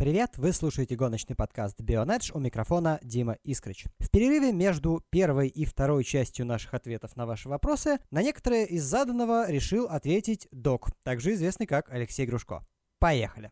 Привет, 0.00 0.38
вы 0.38 0.54
слушаете 0.54 0.96
гоночный 0.96 1.36
подкаст 1.36 1.78
Bionedge, 1.78 2.30
у 2.32 2.38
микрофона 2.38 2.98
Дима 3.02 3.36
Искрич. 3.44 3.84
В 3.98 4.08
перерыве 4.08 4.50
между 4.50 5.04
первой 5.10 5.48
и 5.48 5.66
второй 5.66 6.04
частью 6.04 6.46
наших 6.46 6.72
ответов 6.72 7.16
на 7.16 7.26
ваши 7.26 7.50
вопросы 7.50 7.98
на 8.10 8.22
некоторые 8.22 8.66
из 8.66 8.82
заданного 8.82 9.50
решил 9.50 9.84
ответить 9.88 10.48
док, 10.52 10.88
также 11.04 11.34
известный 11.34 11.66
как 11.66 11.90
Алексей 11.90 12.24
Грушко. 12.24 12.64
Поехали! 12.98 13.50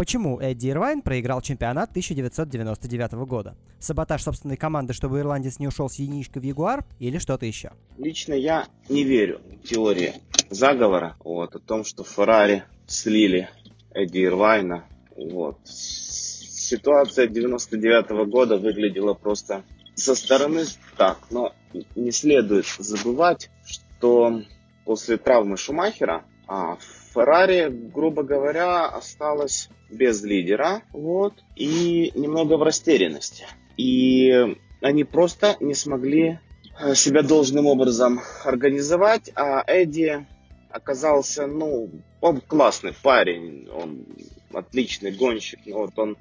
Почему 0.00 0.40
Эдди 0.40 0.70
Ирвайн 0.70 1.02
проиграл 1.02 1.42
чемпионат 1.42 1.90
1999 1.90 3.12
года? 3.28 3.54
Саботаж 3.78 4.22
собственной 4.22 4.56
команды, 4.56 4.94
чтобы 4.94 5.18
ирландец 5.18 5.58
не 5.58 5.68
ушел 5.68 5.90
с 5.90 5.96
яичкой 5.96 6.40
в 6.40 6.44
Ягуар 6.46 6.86
или 6.98 7.18
что-то 7.18 7.44
еще? 7.44 7.72
Лично 7.98 8.32
я 8.32 8.66
не 8.88 9.04
верю 9.04 9.42
в 9.62 9.68
теории 9.68 10.14
заговора 10.48 11.16
вот, 11.22 11.54
о 11.54 11.58
том, 11.58 11.84
что 11.84 12.02
Феррари 12.02 12.64
слили 12.86 13.50
Эдди 13.92 14.24
Ирвайна. 14.24 14.86
Вот. 15.14 15.58
Ситуация 15.64 17.26
99 17.26 18.26
года 18.30 18.56
выглядела 18.56 19.12
просто 19.12 19.64
со 19.96 20.14
стороны 20.14 20.64
так, 20.96 21.18
но 21.30 21.52
не 21.94 22.10
следует 22.10 22.64
забывать, 22.78 23.50
что 23.66 24.40
после 24.86 25.18
травмы 25.18 25.58
Шумахера 25.58 26.24
а, 26.48 26.78
Феррари, 27.12 27.68
грубо 27.68 28.22
говоря, 28.22 28.86
осталась 28.86 29.68
без 29.90 30.22
лидера, 30.22 30.82
вот, 30.92 31.34
и 31.56 32.12
немного 32.14 32.56
в 32.56 32.62
растерянности. 32.62 33.46
И 33.76 34.56
они 34.80 35.04
просто 35.04 35.56
не 35.60 35.74
смогли 35.74 36.38
э, 36.80 36.94
себя 36.94 37.22
должным 37.22 37.66
образом 37.66 38.20
организовать, 38.44 39.30
а 39.34 39.62
Эдди 39.66 40.26
оказался, 40.70 41.46
ну, 41.46 41.90
он 42.20 42.40
классный 42.40 42.92
парень, 43.02 43.68
он 43.68 44.06
отличный 44.52 45.10
гонщик, 45.10 45.60
но 45.66 45.78
вот 45.78 45.98
он 45.98 46.16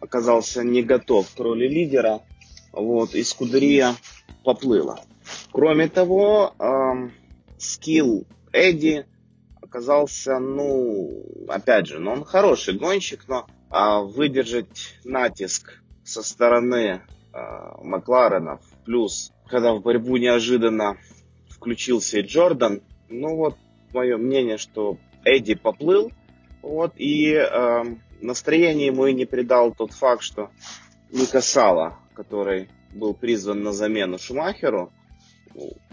оказался 0.00 0.64
не 0.64 0.82
готов 0.82 1.32
к 1.32 1.38
роли 1.38 1.68
лидера, 1.68 2.22
вот, 2.72 3.14
и 3.14 3.22
Скудерия 3.22 3.94
поплыла. 4.44 4.98
Кроме 5.52 5.88
того, 5.88 6.54
эм, 6.58 7.12
скилл 7.58 8.26
Эдди 8.52 9.06
оказался, 9.70 10.40
ну, 10.40 11.24
опять 11.48 11.86
же, 11.86 12.00
ну, 12.00 12.10
он 12.10 12.24
хороший 12.24 12.76
гонщик, 12.76 13.28
но 13.28 13.46
а, 13.70 14.00
выдержать 14.00 14.96
натиск 15.04 15.80
со 16.02 16.24
стороны 16.24 17.02
а, 17.32 17.80
Макларенов, 17.80 18.60
плюс, 18.84 19.32
когда 19.48 19.72
в 19.72 19.80
борьбу 19.80 20.16
неожиданно 20.16 20.98
включился 21.48 22.18
и 22.18 22.22
Джордан, 22.22 22.82
ну, 23.08 23.36
вот, 23.36 23.56
мое 23.94 24.16
мнение, 24.16 24.58
что 24.58 24.98
Эдди 25.24 25.54
поплыл, 25.54 26.10
вот, 26.62 26.94
и 26.96 27.32
э, 27.32 27.84
настроение 28.20 28.86
ему 28.86 29.06
и 29.06 29.14
не 29.14 29.24
придал 29.24 29.72
тот 29.72 29.92
факт, 29.92 30.22
что 30.22 30.50
Ника 31.10 31.40
Сала, 31.40 31.98
который 32.14 32.68
был 32.92 33.14
призван 33.14 33.62
на 33.62 33.72
замену 33.72 34.18
Шумахеру, 34.18 34.92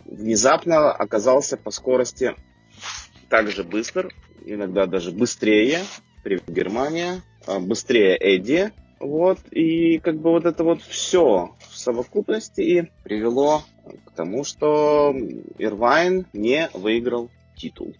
внезапно 0.06 0.92
оказался 0.92 1.58
по 1.58 1.72
скорости 1.72 2.36
так 3.30 3.52
же 3.52 3.64
быстр, 3.64 4.14
иногда 4.46 4.86
даже 4.86 5.12
быстрее, 5.12 5.80
при 6.24 6.42
Германия, 6.48 7.22
а, 7.46 7.60
быстрее 7.60 8.18
Эдди. 8.18 8.72
Вот, 9.00 9.40
и 9.52 10.00
как 10.00 10.20
бы 10.20 10.32
вот 10.32 10.46
это 10.46 10.64
вот 10.64 10.82
все 10.82 11.56
в 11.70 11.78
совокупности 11.78 12.62
и 12.62 12.92
привело 13.04 13.62
к 14.06 14.12
тому, 14.12 14.44
что 14.44 15.16
Ирвайн 15.60 16.26
не 16.34 16.70
выиграл 16.74 17.30
титул. 17.56 17.94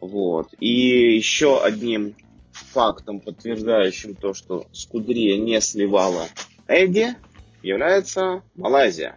Вот. 0.00 0.48
И 0.60 1.16
еще 1.16 1.60
одним 1.60 2.14
фактом, 2.52 3.20
подтверждающим 3.20 4.14
то, 4.14 4.32
что 4.32 4.66
Скудерия 4.72 5.38
не 5.38 5.60
сливала 5.60 6.28
Эдди, 6.68 7.16
является 7.62 8.42
Малайзия. 8.54 9.16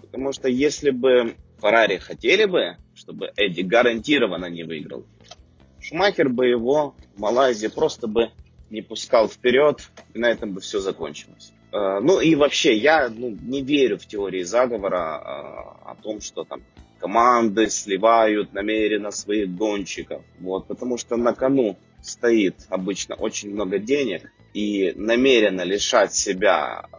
Потому 0.00 0.32
что 0.32 0.48
если 0.48 0.90
бы 0.90 1.36
Феррари 1.60 1.98
хотели 1.98 2.44
бы, 2.44 2.76
чтобы 2.94 3.32
Эдди 3.36 3.62
гарантированно 3.62 4.46
не 4.46 4.64
выиграл, 4.64 5.04
Шумахер 5.80 6.28
бы 6.28 6.46
его 6.46 6.94
в 7.14 7.20
Малайзии 7.20 7.68
просто 7.68 8.06
бы 8.06 8.30
не 8.70 8.82
пускал 8.82 9.28
вперед, 9.28 9.88
и 10.14 10.18
на 10.18 10.26
этом 10.26 10.52
бы 10.52 10.60
все 10.60 10.80
закончилось. 10.80 11.52
Э, 11.72 12.00
ну 12.00 12.20
и 12.20 12.34
вообще, 12.34 12.76
я 12.76 13.08
ну, 13.08 13.30
не 13.30 13.62
верю 13.62 13.98
в 13.98 14.06
теории 14.06 14.42
заговора 14.42 14.96
э, 14.96 15.90
о 15.90 15.96
том, 16.02 16.20
что 16.20 16.44
там 16.44 16.62
команды 16.98 17.70
сливают 17.70 18.52
намеренно 18.52 19.10
своих 19.10 19.54
гонщиков. 19.54 20.22
Вот, 20.40 20.66
потому 20.66 20.98
что 20.98 21.16
на 21.16 21.32
кону 21.32 21.78
стоит 22.02 22.66
обычно 22.68 23.14
очень 23.14 23.52
много 23.52 23.78
денег, 23.78 24.30
и 24.54 24.92
намеренно 24.96 25.62
лишать 25.62 26.14
себя 26.14 26.86
э, 26.92 26.96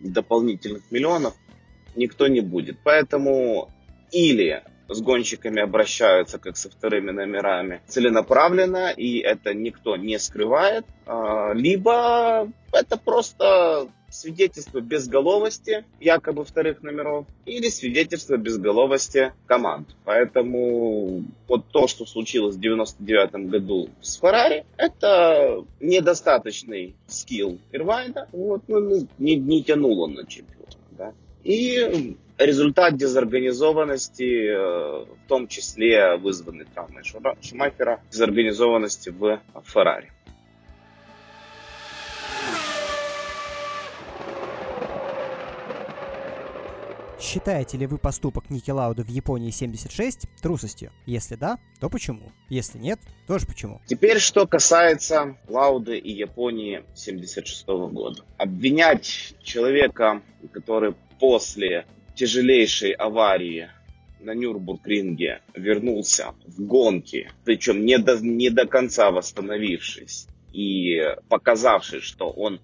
дополнительных 0.00 0.90
миллионов 0.90 1.34
никто 1.94 2.28
не 2.28 2.40
будет. 2.40 2.78
Поэтому 2.82 3.70
или 4.12 4.62
с 4.88 5.00
гонщиками 5.02 5.60
обращаются 5.60 6.38
как 6.38 6.56
со 6.56 6.70
вторыми 6.70 7.10
номерами 7.10 7.82
целенаправленно, 7.86 8.90
и 8.90 9.18
это 9.18 9.52
никто 9.52 9.96
не 9.96 10.18
скрывает, 10.18 10.86
а, 11.06 11.52
либо 11.52 12.50
это 12.72 12.96
просто 12.96 13.88
свидетельство 14.10 14.80
безголовости 14.80 15.84
якобы 16.00 16.44
вторых 16.44 16.82
номеров 16.82 17.26
или 17.44 17.68
свидетельство 17.68 18.36
безголовости 18.36 19.32
команд. 19.46 19.88
Поэтому 20.04 21.24
вот 21.46 21.68
то, 21.68 21.86
что 21.88 22.06
случилось 22.06 22.56
в 22.56 22.60
99 22.60 23.50
году 23.50 23.90
с 24.00 24.18
Феррари, 24.18 24.64
это 24.78 25.64
недостаточный 25.80 26.96
скилл 27.06 27.58
Ирвайна. 27.72 28.28
Вот, 28.32 28.62
ну, 28.68 29.06
не, 29.18 29.36
не 29.36 29.62
тянул 29.62 30.00
он 30.00 30.14
на 30.14 30.26
чемпиона. 30.26 30.66
Да? 30.92 31.12
И 31.44 32.16
результат 32.38 32.96
дезорганизованности, 32.96 34.48
э, 34.48 35.04
в 35.04 35.28
том 35.28 35.48
числе 35.48 36.16
вызванный 36.16 36.66
травмой 36.66 37.02
Шумахера, 37.04 38.00
дезорганизованности 38.10 39.10
в 39.10 39.40
Феррари. 39.64 40.12
Считаете 47.20 47.76
ли 47.76 47.86
вы 47.86 47.98
поступок 47.98 48.48
Ники 48.48 48.70
Лауда 48.70 49.02
в 49.02 49.08
Японии 49.08 49.50
76 49.50 50.28
трусостью? 50.40 50.92
Если 51.04 51.34
да, 51.34 51.58
то 51.80 51.90
почему? 51.90 52.32
Если 52.48 52.78
нет, 52.78 53.00
тоже 53.26 53.44
почему? 53.44 53.82
Теперь, 53.86 54.18
что 54.18 54.46
касается 54.46 55.36
Лауды 55.48 55.98
и 55.98 56.12
Японии 56.12 56.84
76 56.94 57.66
года. 57.66 58.22
Обвинять 58.38 59.34
человека, 59.42 60.22
который 60.52 60.94
после 61.18 61.86
тяжелейшей 62.18 62.92
аварии 62.92 63.70
на 64.18 64.34
Нюрбургринге 64.34 65.40
вернулся 65.54 66.34
в 66.44 66.60
гонки, 66.66 67.30
причем 67.44 67.86
не 67.86 67.98
до, 67.98 68.18
не 68.18 68.50
до 68.50 68.66
конца 68.66 69.12
восстановившись 69.12 70.26
и 70.52 71.14
показавший, 71.28 72.00
что 72.00 72.28
он 72.28 72.60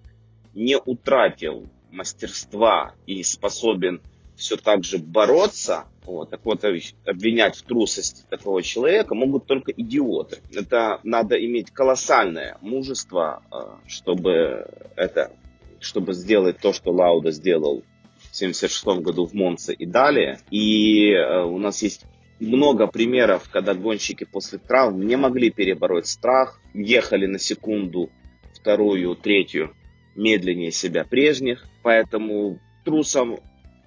не 0.55 0.77
утратил 0.77 1.69
мастерства 1.93 2.95
и 3.07 3.23
способен 3.23 4.01
все 4.35 4.57
так 4.57 4.83
же 4.83 4.99
бороться, 4.99 5.85
вот, 6.05 6.31
так 6.31 6.45
вот 6.45 6.65
обвинять 7.07 7.57
в 7.57 7.63
трусости 7.63 8.25
такого 8.29 8.61
человека 8.65 9.15
могут 9.15 9.47
только 9.47 9.71
идиоты. 9.71 10.39
Это 10.53 10.99
надо 11.05 11.37
иметь 11.37 11.71
колоссальное 11.71 12.59
мужество, 12.61 13.45
э, 13.53 13.89
чтобы 13.89 14.67
это, 14.97 15.31
чтобы 15.79 16.13
сделать 16.15 16.59
то, 16.59 16.73
что 16.73 16.91
Лауда 16.91 17.31
сделал 17.31 17.85
1976 18.35 19.03
году 19.05 19.27
в 19.27 19.33
Монце 19.35 19.73
и 19.73 19.87
далее. 19.87 20.41
И 20.51 21.11
э, 21.11 21.43
у 21.43 21.59
нас 21.59 21.83
есть 21.83 22.05
много 22.41 22.87
примеров, 22.87 23.49
когда 23.51 23.75
гонщики 23.75 24.25
после 24.25 24.59
травм 24.59 25.07
не 25.07 25.17
могли 25.17 25.51
перебороть 25.51 26.07
страх, 26.07 26.61
ехали 26.75 27.27
на 27.27 27.39
секунду, 27.39 28.11
вторую, 28.53 29.15
третью 29.15 29.75
медленнее 30.17 30.71
себя 30.71 31.05
прежних, 31.05 31.65
поэтому 31.83 32.59
трусом 32.85 33.39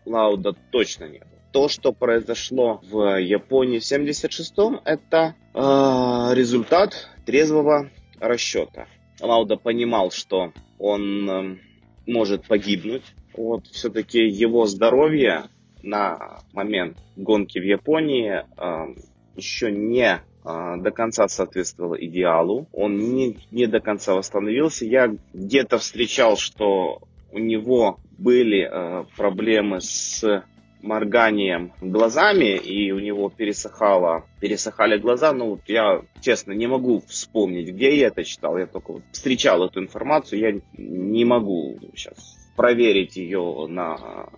Лауда 0.06 0.54
точно 0.72 1.06
не 1.06 1.20
был. 1.20 1.28
То, 1.52 1.70
что 1.70 1.92
произошло 1.92 2.82
в 2.84 3.20
Японии 3.20 3.80
в 3.80 3.84
76-м, 3.84 4.82
это 4.86 5.36
э, 5.54 6.36
результат 6.36 7.10
трезвого 7.26 7.90
расчета. 8.20 8.88
Лауда 9.20 9.58
понимал, 9.58 10.12
что 10.12 10.54
он 10.78 11.30
э, 11.30 11.58
может 12.06 12.46
погибнуть, 12.46 13.04
вот 13.38 13.68
все-таки 13.68 14.20
его 14.20 14.66
здоровье 14.66 15.46
на 15.84 16.40
момент 16.54 16.98
гонки 17.16 17.60
в 17.60 17.64
Японии 17.64 18.44
э, 18.58 18.96
еще 19.36 19.72
не 19.72 20.20
э, 20.44 20.76
до 20.78 20.92
конца 20.92 21.28
соответствовало 21.28 21.96
идеалу. 21.96 22.68
Он 22.74 22.98
не, 22.98 23.38
не 23.52 23.68
до 23.68 23.80
конца 23.80 24.14
восстановился. 24.14 24.86
Я 24.86 25.16
где-то 25.34 25.78
встречал, 25.78 26.38
что 26.38 27.02
у 27.32 27.40
него 27.40 28.00
были 28.18 28.68
э, 28.70 29.06
проблемы 29.16 29.82
с 29.82 30.44
морганием 30.82 31.74
глазами, 31.82 32.56
и 32.56 32.92
у 32.92 33.00
него 33.00 33.30
пересыхало, 33.30 34.26
пересыхали 34.40 34.98
глаза. 34.98 35.34
Ну, 35.34 35.52
вот 35.52 35.62
я, 35.68 36.02
честно, 36.22 36.52
не 36.52 36.68
могу 36.68 37.02
вспомнить, 37.08 37.70
где 37.70 37.98
я 37.98 38.08
это 38.08 38.24
читал. 38.24 38.58
Я 38.58 38.68
только 38.68 38.94
вот 38.94 39.04
встречал 39.12 39.64
эту 39.64 39.82
информацию, 39.82 40.40
я 40.40 40.62
не 40.78 41.26
могу 41.26 41.80
сейчас 41.96 42.47
проверить 42.58 43.16
ее 43.16 43.68
на 43.70 44.30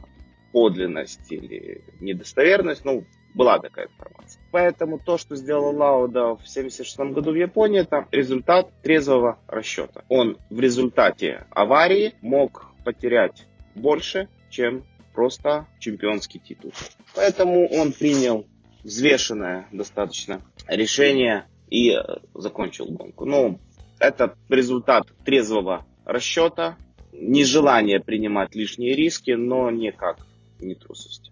подлинность 0.52 1.32
или 1.32 1.82
недостоверность. 2.00 2.86
Ну, 2.86 3.06
была 3.34 3.60
такая 3.60 3.88
информация. 3.88 4.42
Поэтому 4.52 5.00
то, 5.00 5.18
что 5.18 5.36
сделал 5.36 5.76
Лауда 5.76 6.36
в 6.36 6.42
1976 6.42 7.00
году 7.14 7.32
в 7.32 7.36
Японии, 7.36 7.82
это 7.82 8.08
результат 8.12 8.70
трезвого 8.84 9.40
расчета. 9.48 10.04
Он 10.10 10.38
в 10.50 10.60
результате 10.60 11.46
аварии 11.52 12.14
мог 12.22 12.68
потерять 12.84 13.48
больше, 13.76 14.28
чем 14.50 14.84
просто 15.14 15.68
чемпионский 15.80 16.40
титул. 16.40 16.74
Поэтому 17.16 17.68
он 17.68 17.94
принял 17.94 18.46
взвешенное 18.84 19.68
достаточно 19.72 20.42
решение 20.68 21.46
и 21.70 21.92
э, 21.92 22.02
закончил 22.34 22.86
гонку. 22.86 23.26
Ну, 23.26 23.60
это 24.00 24.36
результат 24.50 25.08
трезвого 25.26 25.86
расчета, 26.06 26.78
нежелание 27.12 28.00
принимать 28.00 28.56
лишние 28.56 28.96
риски, 28.96 29.32
но 29.32 29.70
никак 29.72 30.26
не 30.60 30.76
трусости. 30.76 31.32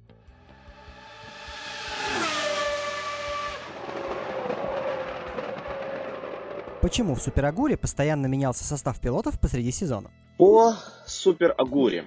Почему 6.82 7.16
в 7.16 7.22
Супер 7.22 7.46
Агуре 7.46 7.76
постоянно 7.76 8.28
менялся 8.28 8.64
состав 8.64 9.02
пилотов 9.02 9.40
посреди 9.40 9.72
сезона? 9.72 10.12
По 10.38 10.76
Супер 11.06 11.54
Агуре 11.58 12.06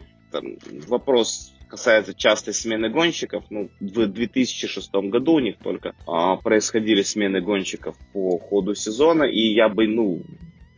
вопрос 0.88 1.52
касается 1.68 2.14
частой 2.14 2.54
смены 2.54 2.88
гонщиков. 2.88 3.44
Ну, 3.50 3.70
в 3.80 4.06
2006 4.06 4.92
году 4.92 5.34
у 5.34 5.38
них 5.40 5.58
только 5.58 5.94
а, 6.06 6.36
происходили 6.36 7.02
смены 7.02 7.40
гонщиков 7.40 7.96
по 8.12 8.38
ходу 8.38 8.74
сезона, 8.74 9.24
и 9.24 9.52
я 9.52 9.68
бы, 9.68 9.86
ну, 9.86 10.22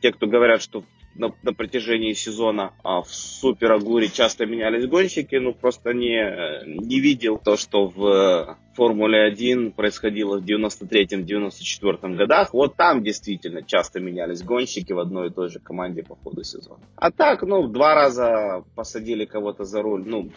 те, 0.00 0.12
кто 0.12 0.26
говорят, 0.26 0.62
что 0.62 0.84
на, 1.14 1.32
на 1.42 1.52
протяжении 1.52 2.12
сезона 2.12 2.72
а, 2.82 3.02
в 3.02 3.08
Супер 3.14 3.72
Агуре 3.72 4.08
часто 4.08 4.46
менялись 4.46 4.86
гонщики, 4.86 5.36
ну 5.36 5.52
просто 5.52 5.92
не, 5.92 6.64
не 6.66 7.00
видел 7.00 7.38
то, 7.38 7.56
что 7.56 7.86
в 7.88 8.58
Формуле 8.74 9.24
1 9.24 9.72
происходило 9.72 10.38
в 10.38 10.44
93-94 10.44 12.16
годах. 12.16 12.54
Вот 12.54 12.76
там 12.76 13.02
действительно 13.02 13.62
часто 13.62 14.00
менялись 14.00 14.42
гонщики 14.42 14.92
в 14.92 14.98
одной 14.98 15.28
и 15.28 15.32
той 15.32 15.50
же 15.50 15.58
команде 15.58 16.02
по 16.02 16.16
ходу 16.16 16.42
сезона. 16.44 16.80
А 16.96 17.10
так, 17.10 17.42
ну, 17.42 17.68
два 17.68 17.94
раза 17.94 18.64
посадили 18.74 19.24
кого-то 19.24 19.64
за 19.64 19.82
руль, 19.82 20.04
ну, 20.06 20.30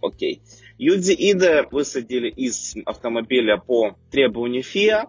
окей. 0.00 0.42
Юдзи 0.78 1.12
Иде 1.12 1.66
высадили 1.70 2.28
из 2.28 2.74
автомобиля 2.84 3.56
по 3.56 3.96
требованию 4.10 4.62
ФИА, 4.62 5.06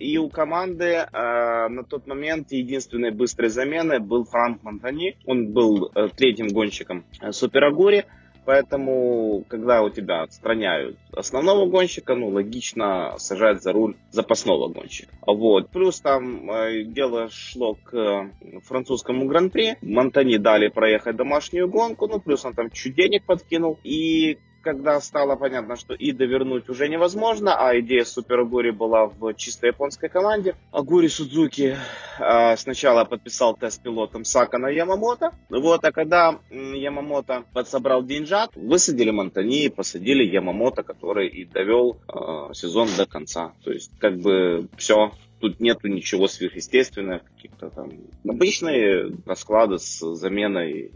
и 0.00 0.16
у 0.18 0.30
команды 0.30 1.06
а, 1.12 1.68
на 1.68 1.84
тот 1.84 2.06
момент 2.06 2.52
единственной 2.52 3.10
быстрой 3.10 3.50
заменой 3.50 3.98
был 3.98 4.24
Франк 4.24 4.62
Монтани. 4.62 5.16
Он 5.26 5.52
был 5.52 5.90
э, 5.94 6.08
третьим 6.16 6.48
гонщиком 6.48 7.04
э, 7.20 7.32
Суперагури. 7.32 8.06
Поэтому, 8.44 9.44
когда 9.48 9.82
у 9.82 9.90
тебя 9.90 10.22
отстраняют 10.22 10.98
основного 11.12 11.66
гонщика, 11.66 12.16
ну, 12.16 12.28
логично 12.28 13.14
сажать 13.18 13.62
за 13.62 13.72
руль 13.72 13.94
запасного 14.10 14.68
гонщика. 14.68 15.14
Вот. 15.24 15.70
Плюс 15.70 16.00
там 16.00 16.50
э, 16.50 16.82
дело 16.82 17.28
шло 17.30 17.74
к 17.74 18.30
французскому 18.64 19.26
гран-при. 19.26 19.76
Монтани 19.80 20.38
дали 20.38 20.68
проехать 20.68 21.16
домашнюю 21.16 21.68
гонку, 21.68 22.08
ну, 22.08 22.18
плюс 22.20 22.44
он 22.44 22.54
там 22.54 22.70
чуть 22.70 22.96
денег 22.96 23.24
подкинул. 23.24 23.78
И 23.84 24.38
когда 24.62 25.00
стало 25.00 25.36
понятно, 25.36 25.76
что 25.76 25.94
Ида 25.94 26.24
вернуть 26.24 26.68
уже 26.68 26.88
невозможно, 26.88 27.56
а 27.56 27.78
идея 27.80 28.04
Супер 28.04 28.40
Агури 28.40 28.70
была 28.70 29.06
в 29.06 29.34
чисто 29.34 29.66
японской 29.66 30.08
команде, 30.08 30.54
Агури 30.70 31.08
Судзуки 31.08 31.76
э, 32.18 32.56
сначала 32.56 33.04
подписал 33.04 33.54
тест 33.56 33.82
пилотом 33.82 34.24
Сакана 34.24 34.68
Ямамото, 34.68 35.32
вот, 35.50 35.84
а 35.84 35.92
когда 35.92 36.38
Ямамото 36.50 37.44
подсобрал 37.52 38.02
деньжат, 38.02 38.50
высадили 38.54 39.10
Монтани 39.10 39.64
и 39.64 39.68
посадили 39.68 40.24
Ямамото, 40.24 40.82
который 40.82 41.28
и 41.28 41.44
довел 41.44 41.98
э, 42.08 42.54
сезон 42.54 42.88
до 42.96 43.06
конца. 43.06 43.52
То 43.64 43.72
есть, 43.72 43.90
как 43.98 44.18
бы, 44.18 44.68
все, 44.76 45.12
тут 45.40 45.60
нету 45.60 45.88
ничего 45.88 46.28
сверхъестественного, 46.28 47.18
каких-то 47.18 47.70
там 47.70 47.90
обычные 48.26 49.12
расклады 49.26 49.78
с 49.78 49.98
заменой 50.14 50.92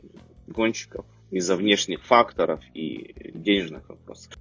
гонщиков 0.47 1.05
из-за 1.31 1.57
внешних 1.57 2.05
факторов 2.05 2.61
и 2.73 3.15
денежных 3.47 3.89
вопросов. 3.89 4.33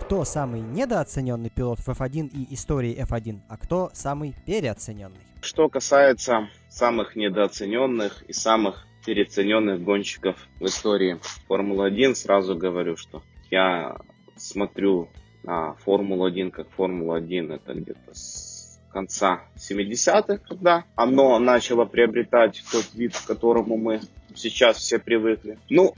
Кто 0.00 0.24
самый 0.24 0.60
недооцененный 0.60 1.50
пилот 1.50 1.80
в 1.80 1.88
F1 1.88 2.30
и 2.32 2.54
истории 2.54 2.96
F1, 2.96 3.40
а 3.48 3.56
кто 3.56 3.90
самый 3.92 4.36
переоцененный? 4.46 5.18
Что 5.40 5.68
касается 5.68 6.48
самых 6.68 7.16
недооцененных 7.16 8.22
и 8.28 8.32
самых 8.32 8.86
переоцененных 9.04 9.82
гонщиков 9.82 10.36
в 10.60 10.66
истории 10.66 11.18
Формулы-1, 11.48 12.14
сразу 12.14 12.56
говорю, 12.56 12.96
что 12.96 13.22
я 13.50 13.96
смотрю 14.36 15.08
на 15.42 15.74
Формулу-1 15.74 16.52
как 16.52 16.70
Формулу-1 16.70 17.54
это 17.54 17.74
где-то 17.74 18.14
с 18.14 18.55
конца 18.96 19.42
70-х, 19.56 20.38
когда 20.48 20.86
оно 20.94 21.38
начало 21.38 21.84
приобретать 21.84 22.62
тот 22.72 22.86
вид, 22.94 23.14
к 23.14 23.26
которому 23.26 23.76
мы 23.76 24.00
сейчас 24.34 24.78
все 24.78 24.98
привыкли. 24.98 25.58
Ну, 25.68 25.92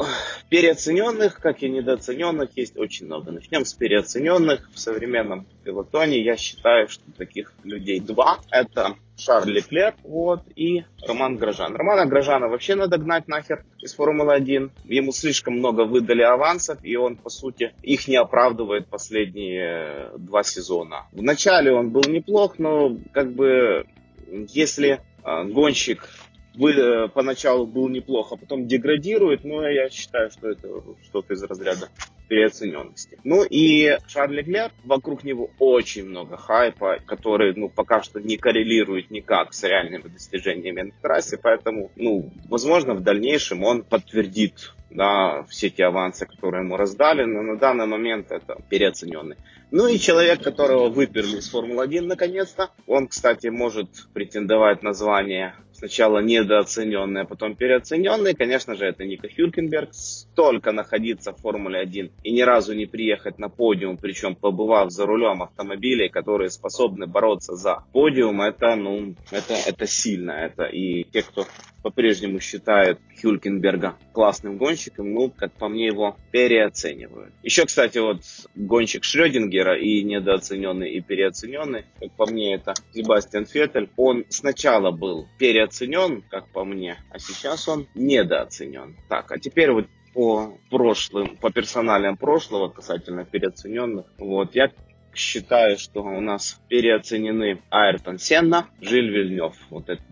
переоцененных, 0.49 1.39
как 1.39 1.62
и 1.62 1.69
недооцененных, 1.69 2.50
есть 2.56 2.77
очень 2.77 3.06
много. 3.06 3.31
Начнем 3.31 3.65
с 3.65 3.73
переоцененных. 3.73 4.69
В 4.75 4.81
современном 4.81 5.47
пилотоне 5.62 6.21
я 6.21 6.37
считаю, 6.37 6.89
что 6.89 7.05
таких 7.17 7.55
людей 7.62 8.00
два. 8.00 8.41
Это 8.50 8.97
Шарль 9.19 9.50
Леклер 9.50 9.94
вот, 10.05 10.43
и 10.55 10.85
Роман 11.06 11.37
Грожан. 11.37 11.75
Романа 11.75 12.06
Грожана 12.06 12.49
вообще 12.49 12.76
надо 12.76 12.99
гнать 12.99 13.26
нахер 13.29 13.65
из 13.81 13.94
Формулы-1. 13.94 14.70
Ему 14.85 15.12
слишком 15.12 15.55
много 15.55 15.82
выдали 15.82 16.23
авансов, 16.23 16.79
и 16.85 16.97
он, 16.97 17.17
по 17.17 17.29
сути, 17.29 17.75
их 17.82 18.06
не 18.06 18.17
оправдывает 18.17 18.87
последние 18.87 20.11
два 20.17 20.43
сезона. 20.44 21.06
Вначале 21.12 21.73
он 21.73 21.91
был 21.91 22.03
неплох, 22.06 22.59
но 22.59 22.97
как 23.12 23.32
бы 23.32 23.87
если 24.31 25.00
а, 25.25 25.44
гонщик 25.44 26.09
вы, 26.55 26.73
э, 26.73 27.09
поначалу 27.09 27.67
был 27.67 27.88
неплохо, 27.88 28.35
а 28.35 28.38
потом 28.38 28.67
деградирует, 28.67 29.44
но 29.44 29.67
я 29.69 29.88
считаю, 29.91 30.31
что 30.31 30.50
это 30.50 30.69
что-то 31.05 31.35
из 31.35 31.43
разряда 31.44 31.88
переоцененности. 32.29 33.19
Ну 33.25 33.45
и 33.45 33.99
Шарль 34.07 34.37
Леклер, 34.37 34.71
вокруг 34.85 35.25
него 35.25 35.50
очень 35.59 36.07
много 36.07 36.37
хайпа, 36.37 36.99
который, 37.07 37.55
ну, 37.55 37.69
пока 37.69 38.02
что 38.02 38.21
не 38.21 38.37
коррелирует 38.37 39.11
никак 39.11 39.55
с 39.55 39.62
реальными 39.64 40.09
достижениями 40.09 40.83
на 40.83 40.93
трассе, 41.02 41.38
поэтому, 41.38 41.91
ну, 41.97 42.31
возможно, 42.49 42.95
в 42.95 43.02
дальнейшем 43.02 43.64
он 43.64 43.83
подтвердит 43.83 44.75
да, 44.91 45.45
все 45.49 45.71
те 45.71 45.85
авансы, 45.85 46.26
которые 46.26 46.64
ему 46.64 46.76
раздали, 46.76 47.25
но 47.25 47.43
на 47.43 47.57
данный 47.57 47.87
момент 47.87 48.31
это 48.31 48.59
переоцененный. 48.69 49.37
Ну 49.71 49.87
и 49.87 49.99
человек, 49.99 50.43
которого 50.43 50.88
выперли 50.88 51.38
из 51.38 51.50
Формулы-1 51.50 52.02
наконец-то, 52.02 52.71
он, 52.87 53.07
кстати, 53.07 53.49
может 53.49 53.88
претендовать 54.14 54.83
на 54.83 54.95
звание 54.95 55.55
сначала 55.78 56.18
недооцененный, 56.18 57.23
а 57.23 57.25
потом 57.25 57.54
переоцененный. 57.54 58.35
Конечно 58.35 58.75
же, 58.75 58.85
это 58.85 59.04
Ника 59.04 59.28
Хюлькенберг. 59.28 59.94
Столько 59.94 60.73
находиться 60.73 61.32
в 61.32 61.40
Формуле 61.40 61.78
1 61.80 62.11
и 62.25 62.32
ни 62.32 62.42
разу 62.42 62.75
не 62.75 62.87
приехать 62.87 63.38
на 63.38 63.49
подиум, 63.49 63.97
причем 63.97 64.35
побывав 64.35 64.90
за 64.90 65.06
рулем 65.06 65.42
автомобилей, 65.42 66.08
которые 66.08 66.50
способны 66.50 67.06
бороться 67.06 67.54
за 67.54 67.85
подиум, 67.92 68.42
это, 68.42 68.75
ну, 68.75 69.14
это, 69.30 69.54
это 69.54 69.87
сильно. 69.87 70.32
Это 70.32 70.64
и 70.64 71.04
те, 71.04 71.23
кто 71.23 71.47
по-прежнему 71.88 72.38
считает 72.38 72.99
Хюлькенберга 73.18 73.97
классным 74.12 74.59
гонщиком, 74.59 75.14
ну, 75.14 75.30
как 75.30 75.52
по 75.52 75.68
мне, 75.68 75.87
его 75.87 76.18
переоценивают. 76.33 77.33
Еще, 77.42 77.64
кстати, 77.64 77.97
вот 77.97 78.21
гонщик 78.54 79.04
Шрёдингера 79.04 79.78
и 79.78 80.02
недооцененный, 80.02 80.90
и 80.92 81.00
переоцененный, 81.00 81.87
как 81.99 82.12
по 82.12 82.26
мне, 82.26 82.57
это 82.57 82.75
Себастьян 82.92 83.47
Феттель. 83.47 83.88
Он 83.97 84.26
сначала 84.28 84.90
был 84.90 85.28
переоценен, 85.38 86.23
как 86.28 86.47
по 86.49 86.62
мне, 86.62 86.99
а 87.11 87.18
сейчас 87.18 87.66
он 87.68 87.87
недооценен. 87.95 88.95
Так, 89.09 89.33
а 89.33 89.38
теперь 89.38 89.71
вот 89.71 89.87
по 90.12 90.59
прошлым, 90.68 91.38
по 91.38 91.50
персоналиям 91.50 92.18
прошлого, 92.18 92.68
касательно 92.68 93.25
переоцененных, 93.25 94.04
вот, 94.18 94.54
я 94.54 94.71
считаю, 95.14 95.78
что 95.78 96.02
у 96.02 96.21
нас 96.21 96.61
переоценены 96.68 97.62
Айртон 97.71 98.18
Сенна, 98.18 98.66
Жиль 98.83 99.11
Вильнев. 99.11 99.57
Вот 99.71 99.88
это 99.88 100.02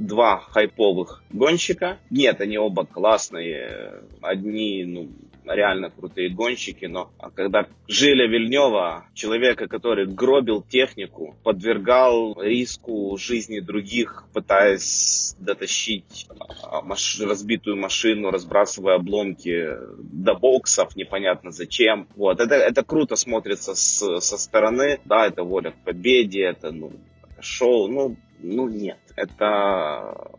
два 0.00 0.40
хайповых 0.40 1.22
гонщика. 1.30 1.98
Нет, 2.10 2.40
они 2.40 2.58
оба 2.58 2.84
классные. 2.84 4.00
Одни, 4.22 4.84
ну, 4.84 5.10
реально 5.44 5.90
крутые 5.90 6.30
гонщики, 6.30 6.86
но 6.86 7.10
когда 7.34 7.66
Жиля 7.88 8.26
Вильнева, 8.26 9.06
человека, 9.14 9.68
который 9.68 10.06
гробил 10.06 10.62
технику, 10.62 11.36
подвергал 11.42 12.40
риску 12.40 13.16
жизни 13.18 13.60
других, 13.60 14.24
пытаясь 14.32 15.34
дотащить 15.38 16.26
а, 16.62 16.82
маш... 16.82 17.20
разбитую 17.20 17.76
машину, 17.76 18.30
разбрасывая 18.30 18.96
обломки 18.96 19.68
до 19.98 20.34
боксов, 20.34 20.96
непонятно 20.96 21.50
зачем. 21.50 22.08
Вот, 22.16 22.40
это, 22.40 22.54
это 22.54 22.82
круто 22.84 23.16
смотрится 23.16 23.74
с, 23.74 24.20
со 24.20 24.38
стороны, 24.38 25.00
да, 25.04 25.26
это 25.26 25.42
воля 25.42 25.72
к 25.72 25.84
победе, 25.84 26.42
это, 26.42 26.70
ну, 26.70 26.92
шоу, 27.40 27.88
ну, 27.88 28.16
ну 28.38 28.68
нет, 28.68 28.98
это 29.16 30.32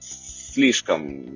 слишком 0.00 1.26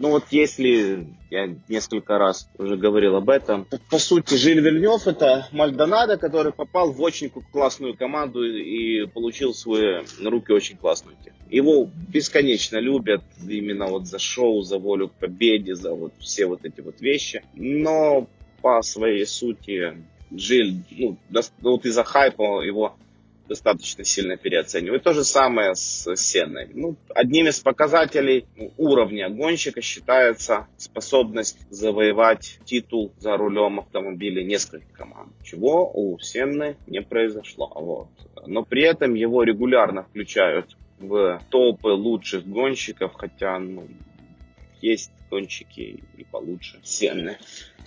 ну 0.00 0.12
вот 0.12 0.24
если, 0.30 1.08
я 1.30 1.54
несколько 1.68 2.16
раз 2.16 2.48
уже 2.56 2.78
говорил 2.78 3.16
об 3.16 3.28
этом, 3.28 3.66
по 3.90 3.98
сути 3.98 4.34
Жиль 4.34 4.62
Вильнев 4.62 5.06
это 5.06 5.46
Мальдонадо, 5.52 6.16
который 6.16 6.52
попал 6.52 6.90
в 6.90 7.02
очень 7.02 7.28
классную 7.28 7.94
команду 7.94 8.42
и 8.42 9.06
получил 9.06 9.52
свои 9.52 10.02
руки 10.24 10.52
очень 10.52 10.78
классную. 10.78 11.18
Его 11.50 11.90
бесконечно 12.08 12.78
любят 12.78 13.22
именно 13.46 13.88
вот 13.88 14.06
за 14.06 14.18
шоу, 14.18 14.62
за 14.62 14.78
волю 14.78 15.08
к 15.08 15.12
победе, 15.16 15.74
за 15.74 15.92
вот 15.92 16.14
все 16.18 16.46
вот 16.46 16.64
эти 16.64 16.80
вот 16.80 17.02
вещи. 17.02 17.44
Но 17.52 18.26
по 18.62 18.80
своей 18.80 19.26
сути 19.26 20.02
Жиль, 20.30 20.82
ну, 20.92 21.18
вот 21.60 21.84
из-за 21.84 22.04
хайпа 22.04 22.62
его 22.62 22.96
достаточно 23.50 24.04
сильно 24.04 24.36
переоценивают. 24.36 25.02
То 25.02 25.12
же 25.12 25.24
самое 25.24 25.74
с 25.74 26.14
Сенной. 26.14 26.68
Ну, 26.72 26.96
одним 27.08 27.48
из 27.48 27.58
показателей 27.58 28.46
уровня 28.78 29.28
гонщика 29.28 29.82
считается 29.82 30.68
способность 30.76 31.58
завоевать 31.68 32.60
титул 32.64 33.12
за 33.18 33.36
рулем 33.36 33.80
автомобиля 33.80 34.44
нескольких 34.44 34.92
команд, 34.92 35.32
чего 35.42 35.90
у 35.92 36.16
Сенны 36.20 36.76
не 36.86 37.02
произошло. 37.02 37.72
Вот. 37.74 38.08
Но 38.46 38.62
при 38.62 38.84
этом 38.84 39.14
его 39.14 39.42
регулярно 39.42 40.04
включают 40.04 40.76
в 41.00 41.42
топы 41.50 41.88
лучших 41.88 42.46
гонщиков, 42.46 43.14
хотя 43.14 43.58
ну, 43.58 43.88
есть 44.80 45.10
гонщики 45.28 46.04
и 46.16 46.22
получше 46.22 46.78
Сенны. 46.84 47.36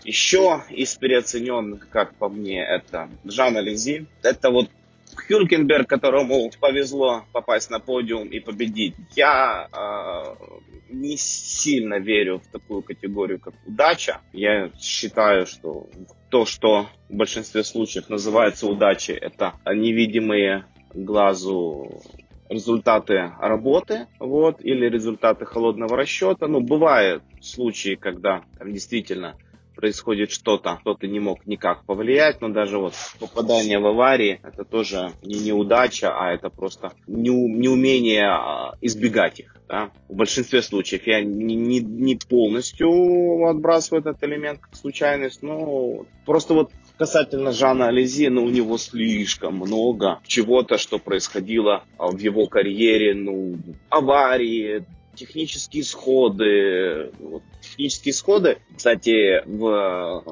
Еще 0.03 0.61
из 0.69 0.93
переоцененных, 0.95 1.87
как 1.87 2.15
по 2.15 2.27
мне, 2.27 2.61
это 2.61 3.09
Жан 3.23 3.55
Ализи. 3.55 4.07
Это 4.21 4.49
вот 4.49 4.69
Хюлькенберг, 5.27 5.87
которому 5.87 6.51
повезло 6.59 7.25
попасть 7.31 7.69
на 7.69 7.79
подиум 7.79 8.27
и 8.27 8.39
победить, 8.39 8.95
я 9.15 9.67
э, 9.71 10.35
не 10.89 11.17
сильно 11.17 11.99
верю 11.99 12.39
в 12.39 12.47
такую 12.51 12.81
категорию, 12.81 13.39
как 13.39 13.53
удача. 13.65 14.21
Я 14.33 14.71
считаю, 14.79 15.45
что 15.45 15.87
то, 16.29 16.45
что 16.45 16.87
в 17.09 17.15
большинстве 17.15 17.63
случаев 17.63 18.09
называется 18.09 18.67
удачей, 18.67 19.15
это 19.15 19.53
невидимые 19.65 20.65
глазу 20.93 22.01
результаты 22.49 23.31
работы, 23.39 24.07
вот, 24.19 24.61
или 24.61 24.87
результаты 24.89 25.45
холодного 25.45 25.97
расчета. 25.97 26.47
Ну, 26.47 26.61
бывают 26.61 27.23
случаи, 27.41 27.95
когда 27.95 28.43
там 28.57 28.71
действительно 28.71 29.35
происходит 29.75 30.31
что-то, 30.31 30.77
кто-то 30.81 31.07
не 31.07 31.19
мог 31.19 31.45
никак 31.45 31.85
повлиять, 31.85 32.41
но 32.41 32.49
даже 32.49 32.79
вот 32.79 32.93
попадание 33.19 33.79
в 33.79 33.87
аварии, 33.87 34.39
это 34.43 34.63
тоже 34.63 35.11
не 35.23 35.39
неудача, 35.39 36.13
а 36.17 36.31
это 36.33 36.49
просто 36.49 36.93
неумение 37.07 38.27
а, 38.27 38.75
избегать 38.81 39.39
их. 39.39 39.57
Да? 39.67 39.91
В 40.09 40.15
большинстве 40.15 40.61
случаев 40.61 41.07
я 41.07 41.21
не, 41.21 41.55
не, 41.55 41.79
не 41.79 42.15
полностью 42.15 43.47
отбрасываю 43.47 44.01
этот 44.01 44.23
элемент 44.23 44.59
как 44.59 44.75
случайность, 44.75 45.41
но 45.41 46.05
просто 46.25 46.53
вот 46.53 46.71
касательно 46.97 47.51
Жана 47.51 47.87
Ализи, 47.87 48.27
ну, 48.27 48.43
у 48.43 48.49
него 48.49 48.77
слишком 48.77 49.55
много 49.55 50.19
чего-то, 50.25 50.77
что 50.77 50.99
происходило 50.99 51.83
а, 51.97 52.07
в 52.07 52.19
его 52.19 52.47
карьере, 52.47 53.13
ну, 53.15 53.57
аварии, 53.89 54.85
технические 55.15 55.83
сходы. 55.83 57.11
Вот, 57.19 57.43
технические 57.61 58.13
сходы, 58.13 58.57
кстати, 58.75 59.43
в 59.45 60.23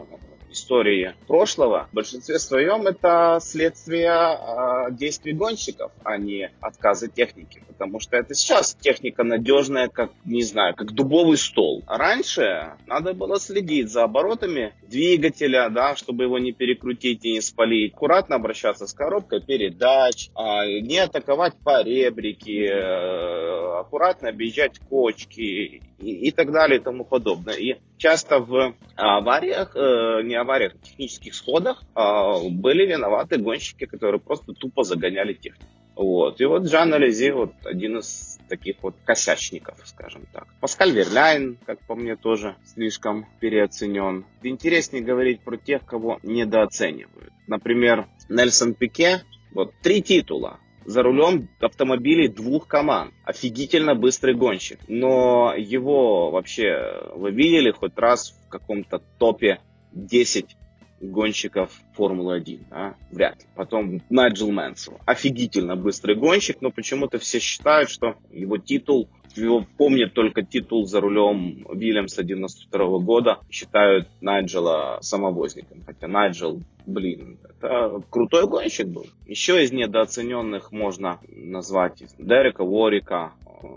истории 0.52 1.16
прошлого, 1.28 1.88
в 1.92 1.96
большинстве 1.96 2.40
своем 2.40 2.88
это 2.88 3.40
следствие 3.42 4.12
э, 4.12 4.92
действий 4.92 5.34
гонщиков, 5.34 5.92
а 6.04 6.18
не 6.18 6.52
отказы 6.60 7.10
техники. 7.10 7.64
Потому 7.68 8.00
что 8.00 8.18
это 8.18 8.34
сейчас 8.36 8.76
техника 8.76 9.24
надежная, 9.24 9.88
как, 9.88 10.12
не 10.26 10.44
знаю, 10.44 10.76
как 10.76 10.92
дубовый 10.92 11.38
стол. 11.38 11.84
А 11.88 11.98
раньше 11.98 12.74
надо 12.86 13.14
было 13.14 13.40
следить 13.40 13.90
за 13.90 14.04
оборотами 14.04 14.74
двигателя, 14.92 15.70
да, 15.70 15.96
чтобы 15.96 16.26
его 16.26 16.38
не 16.38 16.52
перекрутить 16.52 17.26
и 17.26 17.34
не 17.34 17.42
спалить. 17.42 17.94
Аккуратно 17.94 18.36
обращаться 18.36 18.86
с 18.86 18.94
коробкой 18.94 19.42
передач, 19.42 20.30
э, 20.30 20.80
не 20.82 21.00
атаковать 21.00 21.56
по 21.64 21.82
ребрике, 21.82 22.68
э, 22.68 23.80
аккуратно 23.80 24.30
объезжать 24.30 24.80
кочки 24.80 25.82
и, 26.00 26.28
и 26.28 26.32
так 26.32 26.52
далее 26.52 26.80
и 26.80 26.84
тому 26.84 27.06
подобное. 27.06 27.56
И 27.56 27.78
часто 27.98 28.40
в 28.40 28.76
авариях, 28.96 29.76
э, 29.76 30.22
не 30.24 30.36
авариях, 30.36 30.74
а 30.76 30.86
технических 30.86 31.34
сходах 31.34 31.82
э, 31.96 32.50
были 32.50 32.86
виноваты 32.86 33.38
гонщики, 33.38 33.86
которые 33.86 34.20
просто 34.20 34.54
тупо 34.54 34.84
загоняли 34.84 35.34
технику. 35.34 35.81
Вот. 35.96 36.40
И 36.42 36.46
вот 36.46 36.70
Жан 36.70 36.94
Алези 36.94 37.30
вот 37.32 37.54
один 37.64 38.00
из 38.00 38.40
таких 38.48 38.78
вот 38.82 38.96
косячников, 39.06 39.78
скажем 39.86 40.26
так. 40.34 40.48
Паскаль 40.60 40.92
Верляйн, 40.92 41.58
как 41.66 41.80
по 41.82 41.96
мне, 41.96 42.16
тоже 42.16 42.56
слишком 42.66 43.26
переоценен. 43.40 44.26
Интереснее 44.44 45.04
говорить 45.04 45.42
про 45.42 45.58
тех, 45.58 45.86
кого 45.86 46.20
недооценивают. 46.24 47.34
Например, 47.48 48.08
Нельсон 48.30 48.74
Пике, 48.74 49.24
вот 49.54 49.74
три 49.82 50.02
титула 50.02 50.60
за 50.86 51.04
рулем 51.04 51.50
автомобилей 51.60 52.28
двух 52.28 52.68
команд. 52.68 53.14
Офигительно 53.24 53.96
быстрый 53.96 54.36
гонщик. 54.36 54.80
Но 54.88 55.54
его 55.56 56.32
вообще 56.32 57.10
вы 57.16 57.32
видели 57.32 57.72
хоть 57.72 57.98
раз 57.98 58.32
в 58.32 58.50
каком-то 58.50 59.02
топе 59.18 59.60
10 59.94 60.58
гонщиков 61.02 61.72
Формулы-1, 61.96 62.62
а? 62.72 62.94
Вряд 63.12 63.40
ли. 63.40 63.46
Потом 63.56 64.02
Найджел 64.10 64.52
Мэнсел. 64.52 65.00
Офигительно 65.06 65.76
быстрый 65.76 66.16
гонщик, 66.16 66.58
но 66.62 66.72
почему-то 66.72 67.20
все 67.20 67.40
считают, 67.40 67.90
что 67.90 68.16
его 68.32 68.58
титул, 68.58 69.10
его 69.36 69.66
помнят 69.78 70.14
только 70.14 70.44
титул 70.44 70.86
за 70.86 71.02
рулем 71.02 71.66
Вильямса 71.74 72.24
92 72.24 73.00
года, 73.00 73.40
считают 73.50 74.08
Найджела 74.22 75.00
самовозником. 75.02 75.82
Хотя 75.86 76.08
Найджел, 76.08 76.62
блин, 76.86 77.40
это 77.44 78.02
крутой 78.10 78.48
гонщик 78.48 78.88
был. 78.88 79.08
Еще 79.26 79.64
из 79.64 79.72
недооцененных 79.72 80.72
можно 80.72 81.20
назвать 81.28 82.04
Дерека 82.18 82.64
Ворика. 82.64 83.34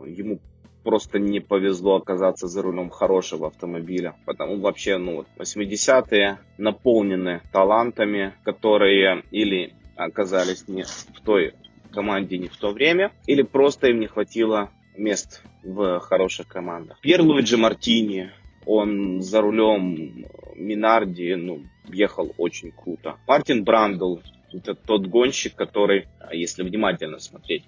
Ему 0.07 0.40
просто 0.85 1.19
не 1.19 1.41
повезло 1.41 1.97
оказаться 1.97 2.47
за 2.47 2.62
рулем 2.62 2.91
хорошего 2.91 3.49
автомобиля. 3.49 4.14
Потому 4.26 4.61
вообще, 4.61 4.99
ну, 4.99 5.17
вот 5.17 5.26
80-е 5.38 6.38
наполнены 6.59 7.41
талантами, 7.53 8.35
которые 8.45 9.25
или 9.31 9.75
оказались 9.97 10.69
не 10.69 10.85
в 10.85 11.21
той 11.25 11.55
команде 11.91 12.38
не 12.38 12.49
в 12.49 12.57
то 12.57 12.71
время, 12.71 13.12
или 13.26 13.43
просто 13.43 13.88
им 13.88 14.00
не 14.00 14.07
хватило 14.07 14.71
мест 14.97 15.43
в 15.62 16.00
хороших 16.00 16.49
командах. 16.49 17.00
Пьер 17.00 17.23
Луиджи 17.23 17.57
Мартини, 17.57 18.31
он 18.67 19.23
за 19.23 19.41
рулем 19.41 20.26
Минарди, 20.57 21.35
ну, 21.35 21.62
ехал 21.88 22.33
очень 22.37 22.73
круто. 22.73 23.17
Мартин 23.26 23.64
Брандл, 23.64 24.19
это 24.53 24.75
тот 24.75 25.07
гонщик, 25.07 25.55
который, 25.55 26.07
если 26.33 26.62
внимательно 26.62 27.19
смотреть 27.19 27.64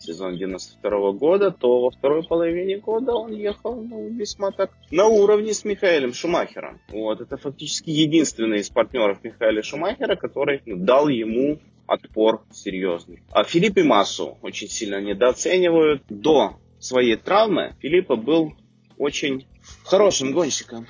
сезон 0.00 0.36
92 0.36 1.12
года, 1.12 1.50
то 1.50 1.82
во 1.82 1.90
второй 1.90 2.22
половине 2.22 2.78
года 2.78 3.12
он 3.12 3.32
ехал 3.32 3.76
ну, 3.82 4.08
весьма 4.08 4.50
так 4.50 4.70
на 4.90 5.06
уровне 5.06 5.54
с 5.54 5.64
Михаэлем 5.64 6.12
Шумахером. 6.12 6.80
Вот, 6.88 7.20
это 7.20 7.36
фактически 7.36 7.90
единственный 7.90 8.60
из 8.60 8.70
партнеров 8.70 9.18
Михаэля 9.22 9.62
Шумахера, 9.62 10.16
который 10.16 10.62
ну, 10.66 10.76
дал 10.76 11.08
ему 11.08 11.60
отпор 11.86 12.44
серьезный. 12.52 13.22
А 13.32 13.44
Филиппе 13.44 13.82
Массу 13.82 14.38
очень 14.42 14.68
сильно 14.68 15.00
недооценивают. 15.00 16.02
До 16.08 16.56
своей 16.78 17.16
травмы 17.16 17.74
Филиппа 17.80 18.16
был 18.16 18.54
очень 18.96 19.46
хорошим 19.84 20.32
гонщиком. 20.32 20.86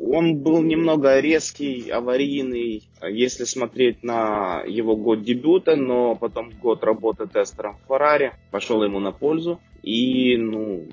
Он 0.00 0.36
был 0.36 0.62
немного 0.62 1.20
резкий, 1.20 1.90
аварийный, 1.90 2.82
если 3.02 3.44
смотреть 3.44 4.02
на 4.02 4.62
его 4.66 4.96
год 4.96 5.22
дебюта, 5.22 5.76
но 5.76 6.14
потом 6.14 6.50
год 6.50 6.82
работы 6.82 7.26
тестером 7.26 7.76
в 7.76 7.88
Феррари 7.88 8.32
пошел 8.50 8.82
ему 8.82 9.00
на 9.00 9.12
пользу. 9.12 9.60
И, 9.82 10.36
ну, 10.36 10.86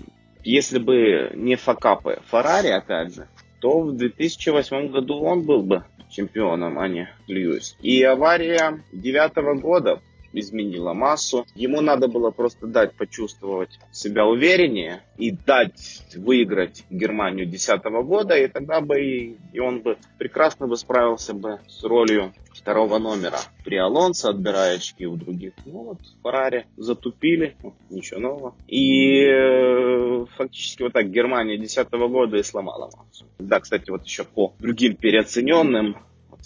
если 0.44 0.80
бы 0.80 1.32
не 1.36 1.56
факапы 1.56 2.20
Феррари, 2.30 2.70
опять 2.70 3.16
же, 3.16 3.28
то 3.60 3.82
в 3.82 3.96
2008 3.96 4.90
году 4.90 5.20
он 5.20 5.44
был 5.44 5.64
бы 5.64 5.84
чемпионом, 6.10 6.80
а 6.80 6.88
не 6.88 7.10
Льюис. 7.28 7.78
И 7.82 8.02
авария 8.04 8.84
девятого 8.92 9.56
года 9.56 10.02
изменила 10.34 10.94
массу. 10.94 11.46
Ему 11.56 11.82
надо 11.82 12.08
было 12.08 12.32
просто 12.32 12.68
дать 12.68 12.94
почувствовать 12.94 13.80
себя 13.92 14.26
увереннее 14.26 15.02
и 15.18 15.32
дать 15.32 16.04
выиграть 16.16 16.86
Германию 16.90 17.46
2010 17.46 17.84
года, 18.06 18.38
и 18.38 18.48
тогда 18.48 18.82
бы 18.82 19.00
и, 19.02 19.38
и 19.54 19.60
он 19.60 19.82
бы 19.82 19.98
прекрасно 20.18 20.68
бы 20.68 20.78
справился 20.78 21.34
бы 21.34 21.60
с 21.68 21.84
ролью 21.84 22.34
второго 22.60 23.00
номера. 23.00 23.40
При 23.64 23.78
Алонсо 23.78 24.30
отбирая 24.30 24.76
очки 24.76 25.06
у 25.06 25.16
других. 25.16 25.54
Ну 25.66 25.84
вот, 25.84 26.00
Феррари 26.24 26.68
затупили, 26.78 27.56
ничего 27.90 28.20
нового. 28.20 28.56
И 28.68 29.24
э, 29.24 30.26
фактически 30.36 30.84
вот 30.84 30.94
так 30.94 31.10
Германия 31.10 31.58
2010 31.58 31.92
года 32.10 32.38
и 32.38 32.44
сломала 32.44 32.90
массу. 32.96 33.26
Да, 33.40 33.60
кстати, 33.60 33.90
вот 33.90 34.06
еще 34.06 34.24
по 34.24 34.54
другим 34.60 34.96
переоцененным 34.96 35.98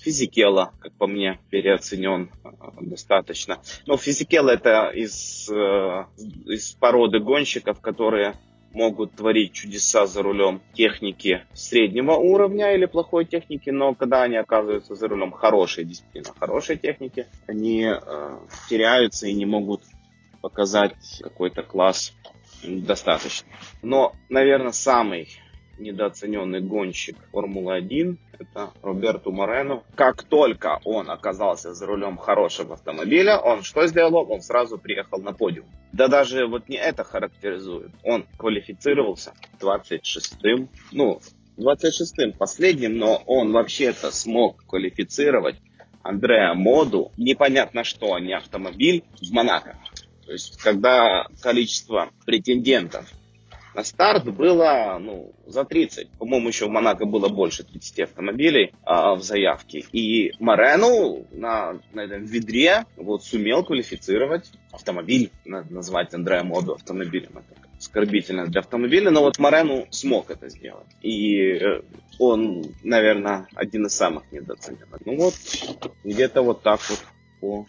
Физикела, 0.03 0.73
как 0.79 0.93
по 0.93 1.07
мне, 1.07 1.39
переоценен 1.49 2.29
э, 2.43 2.49
достаточно. 2.81 3.59
Но 3.85 3.95
Физикела 3.95 4.49
это 4.49 4.89
из, 4.89 5.49
э, 5.49 6.05
из 6.45 6.73
породы 6.73 7.19
гонщиков, 7.19 7.79
которые 7.79 8.35
могут 8.73 9.15
творить 9.15 9.53
чудеса 9.53 10.05
за 10.05 10.21
рулем 10.23 10.61
техники 10.73 11.45
среднего 11.53 12.13
уровня 12.13 12.73
или 12.73 12.85
плохой 12.85 13.23
техники, 13.23 13.69
но 13.69 13.93
когда 13.93 14.23
они 14.23 14.35
оказываются 14.35 14.95
за 14.95 15.07
рулем 15.07 15.31
хорошей, 15.31 15.85
действительно 15.85 16.33
хорошей 16.37 16.77
техники, 16.77 17.27
они 17.47 17.83
э, 17.85 18.37
теряются 18.69 19.27
и 19.27 19.33
не 19.33 19.45
могут 19.45 19.83
показать 20.41 21.21
какой-то 21.21 21.63
класс 21.63 22.13
достаточно. 22.63 23.47
Но, 23.81 24.13
наверное, 24.27 24.71
самый 24.71 25.29
недооцененный 25.77 26.61
гонщик 26.61 27.17
Формулы-1, 27.31 28.17
это 28.39 28.71
Роберту 28.81 29.31
Морено. 29.31 29.83
Как 29.95 30.23
только 30.23 30.79
он 30.83 31.09
оказался 31.09 31.73
за 31.73 31.85
рулем 31.85 32.17
хорошего 32.17 32.73
автомобиля, 32.73 33.37
он 33.37 33.63
что 33.63 33.87
сделал? 33.87 34.31
Он 34.31 34.41
сразу 34.41 34.77
приехал 34.77 35.19
на 35.19 35.33
подиум. 35.33 35.67
Да 35.91 36.07
даже 36.07 36.47
вот 36.47 36.69
не 36.69 36.77
это 36.77 37.03
характеризует. 37.03 37.91
Он 38.03 38.25
квалифицировался 38.37 39.33
26-м, 39.59 40.69
ну, 40.91 41.19
26-м 41.57 42.33
последним, 42.33 42.97
но 42.97 43.21
он 43.25 43.51
вообще-то 43.51 44.11
смог 44.11 44.63
квалифицировать 44.65 45.57
Андреа 46.01 46.53
Моду, 46.53 47.11
непонятно 47.17 47.83
что, 47.83 48.17
не 48.19 48.33
автомобиль, 48.33 49.03
в 49.21 49.31
Монако. 49.31 49.77
То 50.25 50.31
есть, 50.31 50.61
когда 50.61 51.25
количество 51.41 52.09
претендентов 52.25 53.09
на 53.75 53.83
старт 53.83 54.25
было 54.25 54.97
ну, 55.01 55.33
за 55.45 55.65
30. 55.65 56.09
По-моему, 56.11 56.47
еще 56.47 56.67
в 56.67 56.69
Монако 56.69 57.05
было 57.05 57.29
больше 57.29 57.63
30 57.63 57.99
автомобилей 58.01 58.73
а, 58.83 59.15
в 59.15 59.23
заявке. 59.23 59.83
И 59.91 60.33
Морену 60.39 61.25
на, 61.31 61.79
на 61.93 62.01
этом 62.01 62.23
ведре 62.25 62.85
вот, 62.95 63.23
сумел 63.23 63.63
квалифицировать 63.63 64.51
автомобиль, 64.71 65.31
надо 65.45 65.73
назвать 65.73 66.13
Андреа 66.13 66.43
Моду 66.43 66.73
автомобилем. 66.73 67.31
Это 67.31 67.63
оскорбительно 67.77 68.45
для 68.45 68.61
автомобиля, 68.61 69.11
но 69.11 69.21
вот 69.21 69.39
Морену 69.39 69.87
смог 69.89 70.29
это 70.29 70.49
сделать. 70.49 70.87
И 71.01 71.37
э, 71.37 71.81
он, 72.19 72.65
наверное, 72.83 73.47
один 73.55 73.87
из 73.87 73.93
самых 73.93 74.31
недооцененных. 74.31 75.01
Ну 75.05 75.17
вот, 75.17 75.33
где-то 76.03 76.41
вот 76.41 76.61
так 76.61 76.79
вот 76.89 76.99
по 77.41 77.67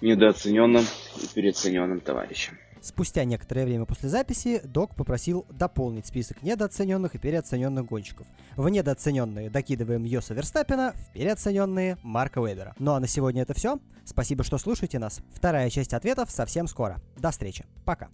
недооцененным 0.00 0.84
и 1.22 1.34
переоцененным 1.34 2.00
товарищам. 2.00 2.58
Спустя 2.86 3.24
некоторое 3.24 3.64
время 3.64 3.84
после 3.84 4.08
записи 4.08 4.60
Док 4.62 4.94
попросил 4.94 5.44
дополнить 5.50 6.06
список 6.06 6.44
недооцененных 6.44 7.16
и 7.16 7.18
переоцененных 7.18 7.84
гонщиков. 7.84 8.28
В 8.54 8.68
недооцененные 8.68 9.50
докидываем 9.50 10.04
Йоса 10.04 10.34
Верстаппина, 10.34 10.92
в 10.92 11.12
переоцененные 11.12 11.98
Марка 12.04 12.40
Вебера. 12.40 12.76
Ну 12.78 12.92
а 12.92 13.00
на 13.00 13.08
сегодня 13.08 13.42
это 13.42 13.54
все. 13.54 13.80
Спасибо, 14.04 14.44
что 14.44 14.56
слушаете 14.56 15.00
нас. 15.00 15.20
Вторая 15.34 15.68
часть 15.68 15.94
ответов 15.94 16.30
совсем 16.30 16.68
скоро. 16.68 16.98
До 17.16 17.32
встречи. 17.32 17.64
Пока. 17.84 18.08